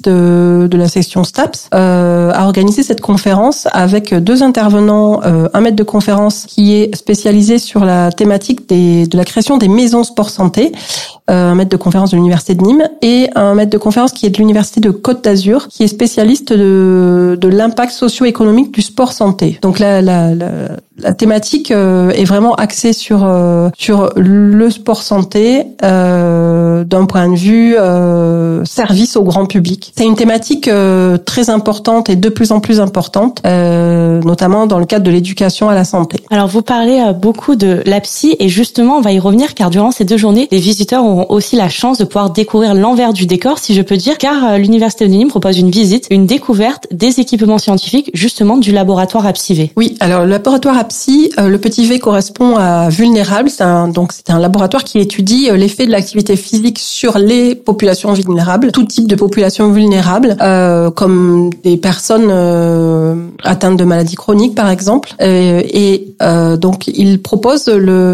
de, 0.04 0.68
de 0.70 0.78
la 0.78 0.88
section 0.88 1.24
STAPS, 1.24 1.70
euh, 1.74 2.32
a 2.34 2.46
organisé 2.46 2.84
cette 2.84 3.02
conférence 3.02 3.68
avec 3.72 4.14
deux 4.14 4.44
intervenants, 4.44 5.22
un 5.24 5.62
maître 5.62 5.76
de 5.76 5.84
conférence 5.84 6.46
qui 6.48 6.74
est 6.74 6.96
spécialisé 6.96 7.60
sur 7.60 7.86
la 7.86 8.12
thématique 8.12 8.68
des, 8.70 9.08
de 9.08 9.18
la 9.18 9.26
création 9.26 9.58
des 9.58 9.68
maisons 9.68 10.04
sport 10.04 10.30
santé, 10.30 10.72
un 11.28 11.56
maître 11.56 11.72
de 11.72 11.78
conférence 11.78 12.12
de 12.12 12.16
l'université 12.18 12.56
de 12.56 12.64
Nîmes, 12.64 12.88
et 13.02 13.30
un 13.36 13.56
maître 13.56 13.72
de 13.72 13.78
conférence 13.78 14.12
qui 14.12 14.26
est 14.26 14.30
de 14.30 14.38
l'université 14.38 14.80
de 14.80 14.92
Côte 14.92 15.24
d'Azur, 15.24 15.68
qui 15.68 15.84
est 15.84 15.88
spécialiste 15.88 16.54
de, 16.54 17.38
de 17.40 17.48
l'impact 17.48 17.92
socio-économique 17.92 18.72
du 18.72 18.82
sport 18.82 19.14
santé. 19.14 19.60
Donc 19.62 19.80
la, 19.80 20.02
la, 20.02 20.36
la, 20.36 20.48
la 20.98 21.14
thématique 21.14 21.72
est 21.72 22.26
vraiment 22.26 22.56
axée 22.56 22.94
sur 22.94 23.28
sur 23.78 24.12
le 24.16 24.70
sport 24.70 25.02
santé 25.02 25.66
euh, 25.84 26.84
d'un 26.84 27.06
point 27.06 27.30
de 27.30 27.36
vue 27.36 27.76
euh, 27.78 28.64
service 28.66 29.16
au 29.16 29.24
grand 29.24 29.46
public. 29.46 29.94
C'est 29.98 30.06
une 30.06 30.16
thématique 30.16 30.68
euh, 30.68 31.18
très 31.18 31.50
importante 31.50 32.10
et 32.10 32.16
de 32.16 32.30
plus 32.30 32.52
en 32.52 32.60
plus 32.60 32.80
importante, 32.80 33.42
euh, 33.46 34.22
notamment 34.22 34.68
dans 34.68 34.80
le 34.80 34.86
cadre 34.86 35.06
de 35.06 35.12
l'éducation 35.12 35.70
à 35.70 35.76
la 35.76 35.84
santé. 35.84 36.18
Alors 36.32 36.48
vous 36.48 36.62
parlez 36.62 37.00
euh, 37.00 37.14
beaucoup 37.14 37.56
de 37.56 37.82
la 37.86 38.00
psy 38.02 38.36
et 38.40 38.50
justement 38.50 38.98
on 38.98 39.02
va 39.02 39.12
y 39.12 39.20
revenir 39.20 39.54
car 39.54 39.70
durant 39.70 39.92
ces 39.92 40.06
deux 40.06 40.18
journées, 40.18 40.48
les 40.52 40.60
visiteurs 40.60 41.04
auront 41.04 41.26
aussi 41.30 41.56
la 41.56 41.70
chance 41.70 41.98
de 41.98 42.06
pouvoir 42.06 42.30
découvrir 42.32 42.74
l'envers 42.74 43.14
du 43.14 43.26
décor, 43.26 43.60
si 43.60 43.74
je 43.74 43.82
peux 43.82 43.98
dire, 43.98 44.18
car 44.18 44.58
l'université 44.58 45.08
de 45.08 45.12
Nîmes 45.12 45.30
propose 45.30 45.58
une 45.58 45.72
visite, 45.72 46.08
une 46.10 46.26
découverte 46.26 46.88
des 46.92 47.20
équipements 47.20 47.58
scientifiques 47.58 48.12
justement 48.14 48.58
du 48.58 48.72
laboratoire 48.72 49.26
APSIV. 49.26 49.70
Oui, 49.76 49.96
alors 50.00 50.24
le 50.24 50.30
laboratoire 50.30 50.78
APSI, 50.86 51.32
le 51.38 51.58
petit 51.58 51.86
V 51.88 52.00
correspond 52.00 52.58
à 52.58 52.90
vulnérable, 52.90 53.50
c'est 53.50 53.64
un, 53.64 53.88
donc 53.88 54.12
c'est 54.14 54.30
un 54.30 54.40
laboratoire 54.40 54.84
qui 54.84 55.00
étudie 55.00 55.50
l'effet 55.52 55.86
de 55.86 55.92
l'activité 55.92 56.36
physique 56.36 56.78
sur 56.80 57.18
les 57.18 57.56
populations 57.56 58.14
vulnérables, 58.14 58.72
tout 58.72 58.84
type 58.84 59.08
de 59.08 59.16
populations 59.16 59.72
vulnérables, 59.72 60.38
euh, 60.42 60.92
comme 60.92 61.50
des 61.64 61.78
personnes 61.78 62.30
euh, 62.30 63.16
atteintes 63.44 63.78
de 63.78 63.84
maladies 63.84 64.16
chroniques 64.16 64.56
par 64.56 64.70
exemple. 64.70 65.14
Euh, 65.22 65.62
et 65.66 66.16
euh, 66.22 66.58
donc 66.58 66.88
il 66.88 67.22
propose 67.22 67.66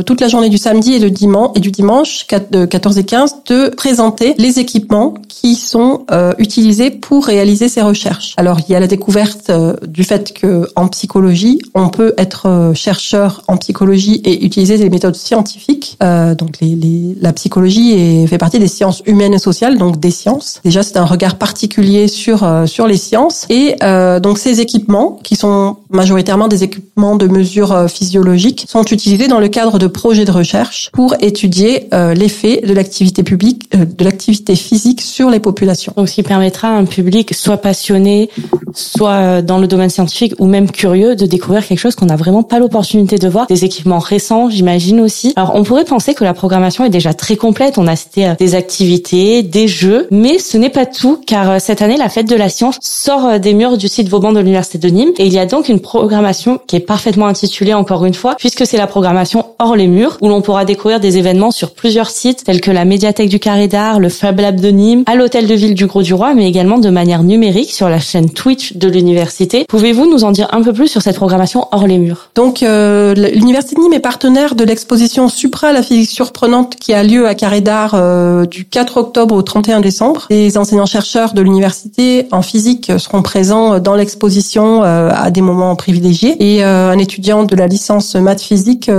toute 0.05 0.21
la 0.21 0.27
journée 0.27 0.49
du 0.49 0.57
samedi 0.57 0.93
et, 0.93 0.99
le 0.99 1.09
dimanche, 1.09 1.51
et 1.55 1.59
du 1.59 1.71
dimanche 1.71 2.25
de 2.51 2.65
14 2.65 2.97
et 2.97 3.03
15 3.03 3.35
de 3.47 3.69
présenter 3.69 4.33
les 4.37 4.59
équipements 4.59 5.13
qui 5.27 5.55
sont 5.55 6.05
euh, 6.11 6.33
utilisés 6.37 6.91
pour 6.91 7.25
réaliser 7.25 7.67
ces 7.67 7.81
recherches. 7.81 8.33
Alors 8.37 8.59
il 8.59 8.71
y 8.71 8.75
a 8.75 8.79
la 8.79 8.87
découverte 8.87 9.49
euh, 9.49 9.75
du 9.87 10.03
fait 10.03 10.33
que 10.33 10.67
en 10.75 10.87
psychologie, 10.87 11.59
on 11.73 11.89
peut 11.89 12.13
être 12.17 12.47
chercheur 12.74 13.44
en 13.48 13.58
psychologie 13.58 14.22
et 14.25 14.46
utiliser 14.46 14.77
des 14.77 14.89
méthodes 14.89 15.15
scientifiques, 15.15 15.98
donc 16.01 16.60
les, 16.62 16.75
les, 16.75 17.15
la 17.20 17.34
psychologie 17.34 17.94
est, 17.94 18.27
fait 18.27 18.38
partie 18.38 18.60
des 18.60 18.68
sciences 18.68 19.01
humaines 19.06 19.34
et 19.34 19.39
sociales, 19.39 19.77
donc 19.77 20.00
des 20.00 20.12
sciences. 20.12 20.62
Déjà, 20.63 20.84
c'est 20.84 20.98
un 20.98 21.06
regard 21.06 21.36
particulier 21.36 22.08
sur 22.08 22.44
euh, 22.44 22.65
sur 22.65 22.88
les 22.88 22.98
sciences. 22.98 23.46
Et 23.50 23.75
euh, 23.84 24.20
donc 24.20 24.38
ces 24.38 24.62
équipements, 24.62 25.20
qui 25.24 25.36
sont 25.36 25.77
majoritairement 25.89 26.48
des 26.48 26.63
équipements 26.63 27.15
de 27.15 27.27
mesure 27.27 27.72
euh, 27.72 27.88
physiologique, 27.88 28.65
sont 28.68 28.84
utilisés 28.84 29.27
dans 29.27 29.39
le 29.39 29.48
cadre 29.48 29.80
de 29.80 29.88
projets 29.88 30.25
de 30.25 30.32
recherche 30.32 30.89
pour 30.94 31.15
étudier 31.20 31.88
l'effet 32.15 32.62
de 32.65 32.74
l'activité 32.74 33.24
publique, 33.24 33.72
de 33.72 34.03
l'activité 34.03 34.56
physique 34.56 35.01
sur 35.01 35.30
les 35.30 35.39
populations. 35.39 35.94
Donc, 35.96 36.10
ce 36.10 36.15
qui 36.15 36.24
permettra 36.24 36.70
à 36.70 36.72
un 36.72 36.86
public 36.86 37.34
soit 37.34 37.58
passionné, 37.58 38.30
soit 38.74 39.41
dans 39.41 39.58
le 39.58 39.68
domaine 39.68 39.89
scientifique 39.89 40.34
ou 40.39 40.46
même 40.46 40.70
curieux 40.72 41.15
de 41.15 41.25
découvrir 41.25 41.65
quelque 41.65 41.80
chose 41.80 41.96
qu'on 41.96 42.08
n'a 42.08 42.15
vraiment 42.15 42.44
pas 42.51 42.60
l'opportunité 42.60 43.17
de 43.17 43.29
voir. 43.29 43.48
Des 43.48 43.63
équipements 43.63 44.00
récents, 44.00 44.50
j'imagine 44.50 45.00
aussi. 45.00 45.31
Alors, 45.38 45.53
on 45.55 45.63
pourrait 45.63 45.86
penser 45.86 46.13
que 46.13 46.25
la 46.25 46.34
programmation 46.34 46.84
est 46.84 46.89
déjà 46.89 47.13
très 47.13 47.38
complète. 47.38 47.77
On 47.77 47.88
a 47.88 47.96
cité 47.96 48.27
euh, 48.27 48.34
des 48.38 48.55
activités, 48.55 49.41
des 49.41 49.70
jeux, 49.70 50.08
mais 50.12 50.38
ce 50.38 50.58
n'est 50.58 50.70
pas 50.70 50.86
tout 50.86 51.22
car 51.25 51.50
euh, 51.50 51.58
cette 51.60 51.81
année, 51.81 51.96
la 51.96 52.10
fête 52.10 52.27
de 52.27 52.36
la 52.36 52.50
science 52.50 52.77
sort 52.81 53.25
euh, 53.25 53.38
des 53.39 53.53
murs 53.53 53.77
du 53.77 53.88
site 53.88 54.10
Vauban 54.10 54.34
de 54.34 54.39
l'Université 54.39 54.77
de 54.77 54.89
Nîmes 54.89 55.13
et 55.17 55.27
il 55.27 55.34
y 55.34 55.39
a 55.39 55.46
donc 55.46 55.70
une 55.70 55.79
programmation 55.79 56.60
qui 56.67 56.75
est 56.75 56.81
parfaitement 56.81 57.27
intitulée 57.27 57.74
encore 57.74 58.03
une 58.03 58.13
fois 58.13 58.36
puisque 58.38 58.65
c'est 58.65 58.75
la 58.75 58.88
programmation 58.88 59.46
hors 59.60 59.77
les 59.77 59.88
murs 59.88 60.17
où 60.22 60.27
l'on 60.27 60.41
pourra 60.41 60.65
découvrir 60.65 61.00
des 61.00 61.17
événements 61.17 61.51
sur 61.51 61.72
plusieurs 61.72 62.10
sites 62.10 62.43
tels 62.43 62.60
que 62.60 62.72
la 62.72 62.84
médiathèque 62.84 63.29
du 63.29 63.39
Carré 63.39 63.70
d'Art, 63.70 64.01
le 64.01 64.10
Fab 64.10 64.38
Lab 64.38 64.60
de 64.60 64.72
Nîmes, 64.72 65.03
à 65.05 65.15
l'hôtel 65.15 65.48
de 65.48 65.53
ville 65.53 65.74
du 65.74 65.86
Gros 65.86 66.01
du 66.01 66.13
Roi, 66.13 66.34
mais 66.34 66.50
également 66.50 66.79
de 66.79 66.89
manière 66.89 67.24
numérique 67.24 67.72
sur 67.72 67.88
la 67.88 68.00
chaîne 68.00 68.29
Twitch 68.29 68.74
de 68.74 68.89
l'université. 68.89 69.63
Pouvez-vous 69.70 70.10
nous 70.12 70.25
en 70.25 70.31
dire 70.31 70.50
un 70.51 70.62
peu 70.62 70.74
plus 70.74 70.89
sur 70.89 71.01
cette 71.01 71.15
programmation 71.15 71.70
hors 71.72 71.88
les 71.88 71.98
murs? 71.98 72.29
Donc 72.41 72.62
l'université 72.62 73.75
de 73.75 73.81
Nîmes 73.81 73.93
est 73.93 74.00
partenaire 74.00 74.55
de 74.55 74.63
l'exposition 74.63 75.29
Supra 75.29 75.74
la 75.74 75.83
physique 75.83 76.10
surprenante 76.10 76.75
qui 76.75 76.91
a 76.91 77.03
lieu 77.03 77.27
à 77.27 77.36
Carré 77.36 77.62
d'Art 77.62 77.93
euh, 77.93 78.45
du 78.45 78.65
4 78.65 78.98
octobre 78.98 79.36
au 79.36 79.43
31 79.43 79.79
décembre. 79.79 80.25
Les 80.31 80.57
enseignants-chercheurs 80.57 81.33
de 81.36 81.41
l'université 81.43 82.27
en 82.31 82.41
physique 82.41 82.91
seront 82.98 83.21
présents 83.21 83.79
dans 83.79 83.93
l'exposition 83.93 84.83
euh, 84.83 85.12
à 85.13 85.29
des 85.29 85.41
moments 85.41 85.75
privilégiés 85.75 86.36
et 86.39 86.65
euh, 86.65 86.89
un 86.89 86.98
étudiant 86.98 87.43
de 87.43 87.55
la 87.55 87.67
licence 87.67 88.15
maths 88.15 88.41
physique 88.41 88.89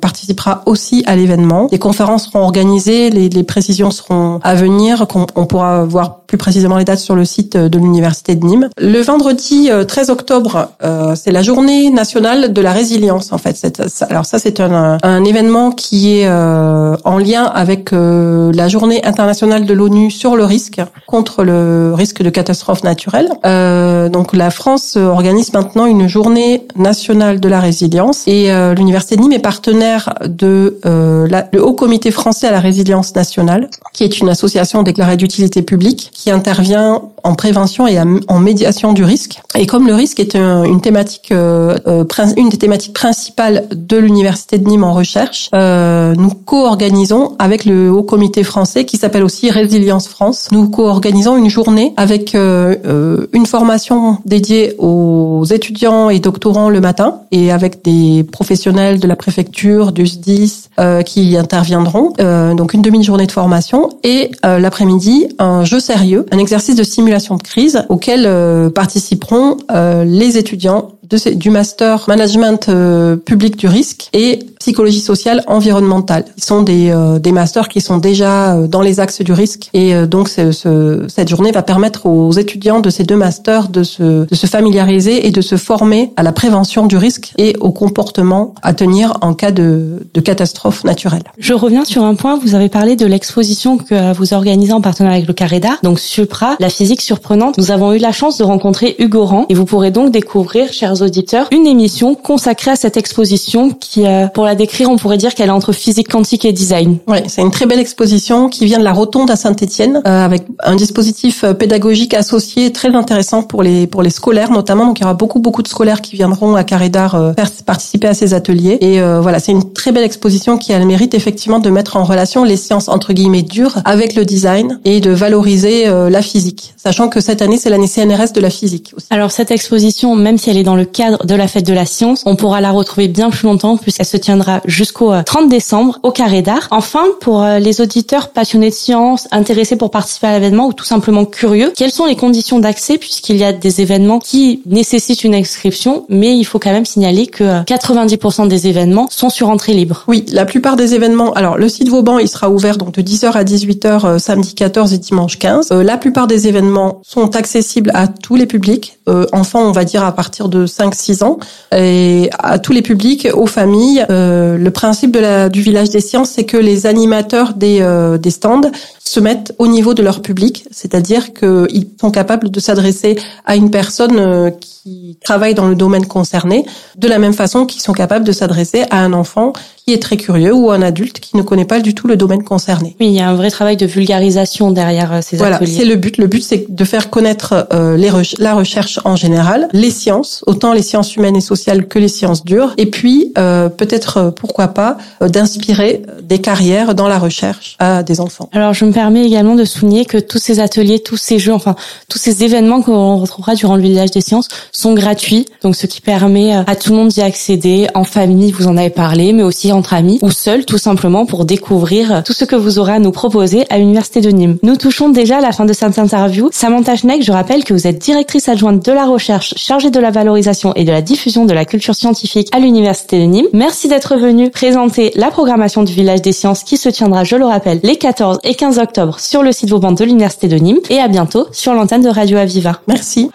participera 0.00 0.62
aussi 0.66 1.02
à 1.06 1.16
l'événement. 1.16 1.66
Les 1.72 1.80
conférences 1.80 2.26
seront 2.26 2.42
organisées, 2.42 3.10
les, 3.10 3.42
précisions 3.42 3.90
seront 3.90 4.38
à 4.44 4.54
venir, 4.54 5.08
qu'on 5.08 5.26
on 5.34 5.46
pourra 5.46 5.84
voir 5.84 6.21
plus 6.32 6.38
précisément 6.38 6.78
les 6.78 6.84
dates 6.84 6.98
sur 6.98 7.14
le 7.14 7.26
site 7.26 7.58
de 7.58 7.78
l'université 7.78 8.34
de 8.34 8.46
Nîmes. 8.46 8.70
Le 8.78 9.02
vendredi 9.02 9.68
13 9.86 10.08
octobre, 10.08 10.70
c'est 11.14 11.30
la 11.30 11.42
journée 11.42 11.90
nationale 11.90 12.54
de 12.54 12.60
la 12.62 12.72
résilience 12.72 13.34
en 13.34 13.38
fait. 13.38 13.82
Alors 14.08 14.24
ça 14.24 14.38
c'est 14.38 14.60
un, 14.60 15.24
événement 15.24 15.72
qui 15.72 16.20
est 16.20 16.28
en 16.28 17.18
lien 17.18 17.44
avec 17.44 17.92
euh, 17.92 18.52
la 18.54 18.68
journée 18.68 19.04
internationale 19.04 19.66
de 19.66 19.74
l'ONU 19.74 20.10
sur 20.10 20.36
le 20.36 20.44
risque 20.44 20.80
contre 21.06 21.44
le 21.44 21.92
risque 21.94 22.22
de 22.22 22.30
catastrophe 22.30 22.84
naturelle. 22.84 23.28
Euh, 23.44 24.08
donc 24.08 24.32
la 24.32 24.50
France 24.50 24.96
organise 24.96 25.52
maintenant 25.52 25.86
une 25.86 26.08
journée 26.08 26.66
nationale 26.76 27.40
de 27.40 27.48
la 27.48 27.60
résilience 27.60 28.24
et 28.26 28.50
euh, 28.50 28.74
l'université 28.74 29.16
de 29.16 29.22
Nîmes 29.22 29.32
est 29.32 29.38
partenaire 29.38 30.14
de 30.24 30.78
le 30.84 31.62
Haut 31.62 31.74
Comité 31.74 32.10
français 32.10 32.48
à 32.48 32.52
la 32.52 32.60
résilience 32.60 33.14
nationale, 33.14 33.68
qui 33.92 34.04
est 34.04 34.18
une 34.18 34.28
association 34.28 34.82
déclarée 34.82 35.16
d'utilité 35.16 35.62
publique 35.62 36.10
qui 36.22 36.30
intervient 36.30 37.02
en 37.24 37.34
prévention 37.34 37.86
et 37.88 37.98
en 38.00 38.38
médiation 38.38 38.92
du 38.92 39.02
risque. 39.02 39.40
Et 39.56 39.66
comme 39.66 39.86
le 39.88 39.94
risque 39.94 40.20
est 40.20 40.36
une 40.36 40.80
thématique, 40.80 41.32
une 41.32 42.48
des 42.48 42.58
thématiques 42.58 42.94
principales 42.94 43.66
de 43.72 43.96
l'université 43.96 44.58
de 44.58 44.68
Nîmes 44.68 44.84
en 44.84 44.92
recherche, 44.92 45.50
nous 45.52 46.30
co-organisons 46.44 47.34
avec 47.38 47.64
le 47.64 47.90
Haut 47.90 48.02
Comité 48.02 48.44
français 48.44 48.84
qui 48.84 48.96
s'appelle 48.96 49.24
aussi 49.24 49.50
Résilience 49.50 50.08
France. 50.08 50.48
Nous 50.52 50.68
co-organisons 50.68 51.36
une 51.36 51.50
journée 51.50 51.92
avec 51.96 52.34
euh, 52.34 52.76
euh, 52.84 53.26
une 53.32 53.46
formation 53.46 54.18
dédiée 54.24 54.74
aux 54.78 55.44
étudiants 55.44 56.10
et 56.10 56.20
doctorants 56.20 56.70
le 56.70 56.80
matin 56.80 57.20
et 57.32 57.50
avec 57.50 57.82
des 57.82 58.24
professionnels 58.24 59.00
de 59.00 59.08
la 59.08 59.16
préfecture, 59.16 59.92
du 59.92 60.06
SDIS 60.06 60.68
euh, 60.78 61.02
qui 61.02 61.36
interviendront. 61.36 62.12
donc 62.54 62.74
une 62.74 62.82
demi-journée 62.82 63.26
de 63.26 63.32
formation 63.32 63.88
et 64.04 64.30
l'après-midi 64.42 65.28
un 65.38 65.64
jeu 65.64 65.80
sérieux, 65.80 66.11
un 66.30 66.38
exercice 66.38 66.76
de 66.76 66.82
simulation 66.82 67.36
de 67.36 67.42
crise 67.42 67.84
auquel 67.88 68.28
participeront 68.74 69.56
les 70.04 70.38
étudiants 70.38 70.92
de, 71.08 71.34
du 71.34 71.50
master 71.50 72.04
management 72.08 72.68
euh, 72.68 73.16
public 73.16 73.56
du 73.56 73.66
risque 73.66 74.08
et 74.12 74.38
psychologie 74.58 75.00
sociale 75.00 75.42
environnementale. 75.46 76.24
Ils 76.36 76.44
sont 76.44 76.62
des, 76.62 76.90
euh, 76.90 77.18
des 77.18 77.32
masters 77.32 77.68
qui 77.68 77.80
sont 77.80 77.98
déjà 77.98 78.54
euh, 78.54 78.66
dans 78.68 78.82
les 78.82 79.00
axes 79.00 79.22
du 79.22 79.32
risque 79.32 79.68
et 79.74 79.94
donc 80.06 80.28
ce, 80.28 81.04
cette 81.08 81.28
journée 81.28 81.50
va 81.52 81.62
permettre 81.62 82.06
aux 82.06 82.32
étudiants 82.32 82.80
de 82.80 82.90
ces 82.90 83.04
deux 83.04 83.16
masters 83.16 83.68
de 83.68 83.82
se, 83.82 84.26
de 84.26 84.34
se 84.34 84.46
familiariser 84.46 85.26
et 85.26 85.30
de 85.30 85.40
se 85.40 85.56
former 85.56 86.12
à 86.16 86.22
la 86.22 86.32
prévention 86.32 86.86
du 86.86 86.96
risque 86.96 87.32
et 87.38 87.56
au 87.60 87.70
comportement 87.70 88.54
à 88.62 88.72
tenir 88.72 89.14
en 89.20 89.34
cas 89.34 89.50
de, 89.50 90.06
de 90.12 90.20
catastrophe 90.20 90.84
naturelle. 90.84 91.22
Je 91.38 91.52
reviens 91.52 91.84
sur 91.84 92.04
un 92.04 92.14
point, 92.14 92.38
vous 92.38 92.54
avez 92.54 92.68
parlé 92.68 92.96
de 92.96 93.06
l'exposition 93.06 93.76
que 93.76 94.12
vous 94.14 94.34
organisez 94.34 94.72
en 94.72 94.80
partenariat 94.80 95.16
avec 95.16 95.28
le 95.28 95.34
Carré 95.34 95.60
d'Art, 95.60 95.78
donc 95.82 95.98
Supra, 95.98 96.56
la 96.60 96.68
physique 96.68 97.00
surprenante. 97.00 97.58
Nous 97.58 97.70
avons 97.70 97.92
eu 97.92 97.98
la 97.98 98.12
chance 98.12 98.38
de 98.38 98.44
rencontrer 98.44 98.94
Hugo 98.98 99.24
Rand 99.24 99.46
et 99.48 99.54
vous 99.54 99.64
pourrez 99.64 99.90
donc 99.90 100.10
découvrir, 100.12 100.72
chers 100.72 100.91
auditeurs, 100.94 101.48
une 101.50 101.66
émission 101.66 102.14
consacrée 102.14 102.70
à 102.70 102.76
cette 102.76 102.96
exposition 102.96 103.70
qui, 103.70 104.06
euh, 104.06 104.26
pour 104.26 104.44
la 104.44 104.54
décrire, 104.54 104.90
on 104.90 104.96
pourrait 104.96 105.16
dire 105.16 105.34
qu'elle 105.34 105.48
est 105.48 105.52
entre 105.52 105.72
physique 105.72 106.08
quantique 106.08 106.44
et 106.44 106.52
design. 106.52 106.98
Oui, 107.06 107.18
c'est 107.26 107.42
une 107.42 107.50
très 107.50 107.66
belle 107.66 107.78
exposition 107.78 108.48
qui 108.48 108.64
vient 108.64 108.78
de 108.78 108.84
la 108.84 108.92
Rotonde 108.92 109.30
à 109.30 109.36
Saint-Étienne 109.36 110.02
euh, 110.06 110.24
avec 110.24 110.44
un 110.64 110.76
dispositif 110.76 111.44
euh, 111.44 111.54
pédagogique 111.54 112.14
associé 112.14 112.72
très 112.72 112.94
intéressant 112.94 113.42
pour 113.42 113.62
les 113.62 113.86
pour 113.86 114.02
les 114.02 114.10
scolaires 114.10 114.50
notamment. 114.50 114.86
Donc 114.86 114.98
il 114.98 115.02
y 115.02 115.04
aura 115.04 115.14
beaucoup 115.14 115.40
beaucoup 115.40 115.62
de 115.62 115.68
scolaires 115.68 116.00
qui 116.00 116.16
viendront 116.16 116.54
à 116.54 116.64
Carré 116.64 116.88
d'Art 116.88 117.34
participer 117.66 118.08
à 118.08 118.14
ces 118.14 118.34
ateliers. 118.34 118.78
Et 118.80 119.00
voilà, 119.20 119.38
c'est 119.38 119.52
une 119.52 119.72
très 119.72 119.92
belle 119.92 120.04
exposition 120.04 120.58
qui 120.58 120.72
a 120.72 120.78
le 120.78 120.84
mérite 120.84 121.14
effectivement 121.14 121.58
de 121.58 121.70
mettre 121.70 121.96
en 121.96 122.04
relation 122.04 122.44
les 122.44 122.56
sciences 122.56 122.88
entre 122.88 123.12
guillemets 123.12 123.42
dures 123.42 123.78
avec 123.84 124.14
le 124.14 124.24
design 124.24 124.80
et 124.84 125.00
de 125.00 125.10
valoriser 125.10 125.86
la 125.86 126.22
physique, 126.22 126.74
sachant 126.76 127.08
que 127.08 127.20
cette 127.20 127.42
année 127.42 127.56
c'est 127.56 127.70
l'année 127.70 127.86
CNRS 127.86 128.32
de 128.34 128.40
la 128.40 128.50
physique. 128.50 128.92
Aussi. 128.96 129.06
Alors 129.10 129.30
cette 129.30 129.50
exposition, 129.50 130.14
même 130.16 130.38
si 130.38 130.50
elle 130.50 130.58
est 130.58 130.62
dans 130.62 130.76
le 130.76 130.81
cadre 130.84 131.24
de 131.24 131.34
la 131.34 131.48
fête 131.48 131.66
de 131.66 131.72
la 131.72 131.86
science, 131.86 132.22
on 132.26 132.36
pourra 132.36 132.60
la 132.60 132.70
retrouver 132.70 133.08
bien 133.08 133.30
plus 133.30 133.46
longtemps 133.46 133.76
puisqu'elle 133.76 134.06
se 134.06 134.16
tiendra 134.16 134.60
jusqu'au 134.64 135.12
30 135.22 135.44
euh, 135.44 135.48
décembre 135.48 135.98
au 136.02 136.10
Carré 136.10 136.42
d'Art. 136.42 136.68
Enfin, 136.70 137.04
pour 137.20 137.42
euh, 137.42 137.58
les 137.58 137.80
auditeurs 137.80 138.30
passionnés 138.30 138.70
de 138.70 138.74
science, 138.74 139.28
intéressés 139.30 139.76
pour 139.76 139.90
participer 139.90 140.28
à 140.28 140.32
l'événement 140.38 140.68
ou 140.68 140.72
tout 140.72 140.84
simplement 140.84 141.24
curieux, 141.24 141.72
quelles 141.76 141.90
sont 141.90 142.06
les 142.06 142.16
conditions 142.16 142.58
d'accès 142.58 142.98
puisqu'il 142.98 143.36
y 143.36 143.44
a 143.44 143.52
des 143.52 143.80
événements 143.80 144.18
qui 144.18 144.62
nécessitent 144.66 145.24
une 145.24 145.34
inscription, 145.34 146.06
mais 146.08 146.36
il 146.36 146.44
faut 146.44 146.58
quand 146.58 146.72
même 146.72 146.86
signaler 146.86 147.26
que 147.26 147.62
90% 147.64 148.44
euh, 148.44 148.46
des 148.46 148.66
événements 148.66 149.08
sont 149.10 149.30
sur 149.30 149.48
entrée 149.48 149.74
libre. 149.74 150.04
Oui, 150.08 150.24
la 150.32 150.44
plupart 150.44 150.76
des 150.76 150.94
événements. 150.94 151.32
Alors 151.34 151.56
le 151.56 151.68
site 151.68 151.88
Vauban, 151.88 152.18
il 152.18 152.28
sera 152.28 152.50
ouvert 152.50 152.76
donc 152.76 152.94
de 152.94 153.02
10h 153.02 153.32
à 153.32 153.44
18h 153.44 154.18
samedi 154.18 154.54
14 154.54 154.92
et 154.92 154.98
dimanche 154.98 155.38
15. 155.38 155.70
la 155.70 155.96
plupart 155.96 156.26
des 156.26 156.48
événements 156.48 157.00
sont 157.02 157.36
accessibles 157.36 157.90
à 157.94 158.08
tous 158.08 158.36
les 158.36 158.46
publics, 158.46 158.98
enfants 159.32 159.62
on 159.62 159.72
va 159.72 159.84
dire 159.84 160.04
à 160.04 160.12
partir 160.12 160.48
de 160.48 160.66
5-6 160.72 161.24
ans, 161.24 161.38
et 161.74 162.30
à 162.38 162.58
tous 162.58 162.72
les 162.72 162.82
publics, 162.82 163.28
aux 163.32 163.46
familles. 163.46 164.04
Euh, 164.10 164.56
le 164.56 164.70
principe 164.70 165.16
du 165.52 165.60
village 165.60 165.90
des 165.90 166.00
sciences, 166.00 166.30
c'est 166.30 166.44
que 166.44 166.56
les 166.56 166.86
animateurs 166.86 167.54
des, 167.54 167.78
euh, 167.80 168.18
des 168.18 168.30
stands 168.30 168.70
se 169.12 169.20
mettent 169.20 169.54
au 169.58 169.66
niveau 169.66 169.92
de 169.92 170.02
leur 170.02 170.22
public, 170.22 170.64
c'est-à-dire 170.70 171.34
qu'ils 171.34 171.88
sont 172.00 172.10
capables 172.10 172.50
de 172.50 172.60
s'adresser 172.60 173.18
à 173.44 173.56
une 173.56 173.70
personne 173.70 174.18
euh, 174.18 174.50
qui 174.50 175.18
travaille 175.22 175.54
dans 175.54 175.68
le 175.68 175.74
domaine 175.74 176.06
concerné, 176.06 176.64
de 176.96 177.08
la 177.08 177.18
même 177.18 177.34
façon 177.34 177.66
qu'ils 177.66 177.82
sont 177.82 177.92
capables 177.92 178.24
de 178.24 178.32
s'adresser 178.32 178.84
à 178.90 178.98
un 179.00 179.12
enfant 179.12 179.52
qui 179.84 179.92
est 179.92 180.02
très 180.02 180.16
curieux 180.16 180.54
ou 180.54 180.70
un 180.70 180.80
adulte 180.80 181.18
qui 181.18 181.36
ne 181.36 181.42
connaît 181.42 181.64
pas 181.64 181.80
du 181.80 181.94
tout 181.94 182.06
le 182.06 182.16
domaine 182.16 182.44
concerné. 182.44 182.96
Oui, 183.00 183.08
il 183.08 183.12
y 183.12 183.20
a 183.20 183.28
un 183.28 183.34
vrai 183.34 183.50
travail 183.50 183.76
de 183.76 183.86
vulgarisation 183.86 184.70
derrière 184.70 185.12
euh, 185.12 185.20
ces 185.22 185.36
voilà, 185.36 185.56
ateliers. 185.56 185.72
Voilà, 185.72 185.84
c'est 185.84 185.88
le 185.88 185.96
but. 185.96 186.18
Le 186.18 186.26
but, 186.26 186.42
c'est 186.42 186.66
de 186.68 186.84
faire 186.84 187.10
connaître 187.10 187.66
euh, 187.72 187.96
les 187.96 188.10
la 188.38 188.54
recherche 188.54 189.00
en 189.04 189.16
général, 189.16 189.68
les 189.72 189.90
sciences, 189.90 190.44
autant 190.46 190.72
les 190.72 190.82
sciences 190.82 191.16
humaines 191.16 191.36
et 191.36 191.40
sociales 191.40 191.88
que 191.88 191.98
les 191.98 192.08
sciences 192.08 192.44
dures, 192.44 192.74
et 192.76 192.86
puis 192.86 193.32
euh, 193.38 193.68
peut-être, 193.68 194.32
pourquoi 194.36 194.68
pas, 194.68 194.98
d'inspirer 195.20 196.02
des 196.22 196.38
carrières 196.40 196.94
dans 196.94 197.08
la 197.08 197.18
recherche 197.18 197.76
à 197.78 198.02
des 198.02 198.20
enfants. 198.20 198.48
Alors, 198.52 198.74
je 198.74 198.84
me 198.84 198.92
permets 198.92 199.01
également 199.10 199.54
de 199.54 199.64
souligner 199.64 200.04
que 200.04 200.18
tous 200.18 200.38
ces 200.38 200.60
ateliers, 200.60 201.00
tous 201.00 201.16
ces 201.16 201.38
jeux, 201.38 201.52
enfin 201.52 201.74
tous 202.08 202.18
ces 202.18 202.44
événements 202.44 202.82
qu'on 202.82 203.16
retrouvera 203.16 203.54
durant 203.54 203.76
le 203.76 203.82
village 203.82 204.10
des 204.10 204.20
sciences 204.20 204.48
sont 204.72 204.94
gratuits, 204.94 205.46
donc 205.62 205.76
ce 205.76 205.86
qui 205.86 206.00
permet 206.00 206.52
à 206.54 206.76
tout 206.76 206.90
le 206.90 206.96
monde 206.96 207.08
d'y 207.08 207.22
accéder 207.22 207.88
en 207.94 208.04
famille. 208.04 208.52
Vous 208.52 208.66
en 208.66 208.76
avez 208.76 208.90
parlé, 208.90 209.32
mais 209.32 209.42
aussi 209.42 209.72
entre 209.72 209.94
amis 209.94 210.18
ou 210.22 210.30
seul 210.30 210.64
tout 210.64 210.78
simplement 210.78 211.26
pour 211.26 211.44
découvrir 211.44 212.22
tout 212.24 212.32
ce 212.32 212.44
que 212.44 212.56
vous 212.56 212.78
aurez 212.78 212.92
à 212.92 212.98
nous 212.98 213.12
proposer 213.12 213.64
à 213.70 213.78
l'Université 213.78 214.20
de 214.20 214.30
Nîmes. 214.30 214.58
Nous 214.62 214.76
touchons 214.76 215.08
déjà 215.08 215.38
à 215.38 215.40
la 215.40 215.52
fin 215.52 215.64
de 215.64 215.72
cette 215.72 215.98
interview. 215.98 216.48
Samantha 216.52 216.96
Schneck, 216.96 217.22
je 217.22 217.32
rappelle 217.32 217.64
que 217.64 217.74
vous 217.74 217.86
êtes 217.86 217.98
directrice 217.98 218.48
adjointe 218.48 218.84
de 218.84 218.92
la 218.92 219.06
recherche 219.06 219.54
chargée 219.56 219.90
de 219.90 220.00
la 220.00 220.10
valorisation 220.10 220.74
et 220.74 220.84
de 220.84 220.92
la 220.92 221.02
diffusion 221.02 221.44
de 221.44 221.52
la 221.52 221.64
culture 221.64 221.94
scientifique 221.94 222.48
à 222.52 222.58
l'Université 222.58 223.18
de 223.18 223.24
Nîmes. 223.24 223.46
Merci 223.52 223.88
d'être 223.88 224.16
venue 224.16 224.50
présenter 224.50 225.12
la 225.14 225.30
programmation 225.30 225.82
du 225.82 225.92
Village 225.92 226.22
des 226.22 226.32
Sciences 226.32 226.64
qui 226.64 226.76
se 226.76 226.88
tiendra, 226.88 227.24
je 227.24 227.36
le 227.36 227.44
rappelle, 227.44 227.80
les 227.82 227.96
14 227.96 228.40
et 228.44 228.54
15 228.54 228.78
octobre 228.82 229.18
sur 229.18 229.42
le 229.42 229.52
site 229.52 229.70
Vauban 229.70 229.92
de 229.92 230.04
l'Université 230.04 230.48
de 230.48 230.56
Nîmes 230.56 230.80
et 230.90 231.00
à 231.00 231.08
bientôt 231.08 231.46
sur 231.52 231.74
l'antenne 231.74 232.02
de 232.02 232.08
Radio 232.08 232.38
Aviva. 232.38 232.80
Merci. 232.86 233.30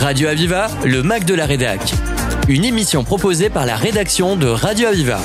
Radio 0.00 0.28
Aviva, 0.28 0.68
le 0.84 1.02
Mac 1.02 1.24
de 1.24 1.34
la 1.34 1.46
Rédac 1.46 1.94
une 2.48 2.64
émission 2.64 3.04
proposée 3.04 3.48
par 3.48 3.64
la 3.64 3.76
rédaction 3.76 4.36
de 4.36 4.46
Radio 4.46 4.88
Aviva. 4.88 5.18